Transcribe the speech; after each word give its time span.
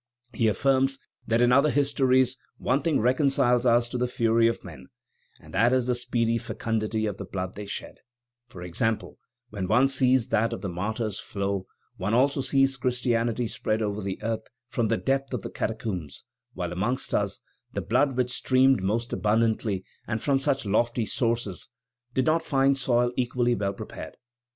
He 0.33 0.47
affirms 0.47 0.97
that 1.27 1.41
in 1.41 1.51
other 1.51 1.69
histories 1.69 2.35
one 2.57 2.81
thing 2.81 2.99
reconciles 2.99 3.67
us 3.67 3.87
to 3.89 3.99
the 3.99 4.07
fury 4.07 4.47
of 4.47 4.63
men, 4.65 4.87
and 5.39 5.53
that 5.53 5.71
is 5.73 5.85
the 5.85 5.93
speedy 5.93 6.39
fecundity 6.39 7.05
of 7.05 7.17
the 7.17 7.23
blood 7.23 7.53
they 7.53 7.67
shed; 7.67 7.99
for 8.47 8.63
example, 8.63 9.19
when 9.51 9.67
one 9.67 9.87
sees 9.87 10.29
that 10.29 10.53
of 10.53 10.61
the 10.61 10.69
martyrs 10.69 11.19
flow, 11.19 11.67
one 11.97 12.15
also 12.15 12.41
sees 12.41 12.77
Christianity 12.77 13.45
spread 13.47 13.83
over 13.83 14.01
the 14.01 14.17
earth 14.23 14.47
from 14.69 14.87
the 14.87 14.97
depth 14.97 15.35
of 15.35 15.43
the 15.43 15.51
catacombs; 15.51 16.23
while 16.55 16.73
amongst 16.73 17.13
us, 17.13 17.39
the 17.73 17.79
blood 17.83 18.17
which 18.17 18.31
streamed 18.31 18.81
most 18.81 19.13
abundantly 19.13 19.85
and 20.07 20.19
from 20.19 20.39
such 20.39 20.65
lofty 20.65 21.05
sources, 21.05 21.69
did 22.15 22.25
not 22.25 22.41
find 22.41 22.75
soil 22.75 23.11
equally 23.17 23.53
well 23.53 23.75
prepared. 23.75 24.15